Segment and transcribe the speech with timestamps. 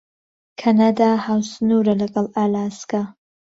[0.61, 3.01] کەنەدا هاوسنوورە لەگەڵ ئالاسکا.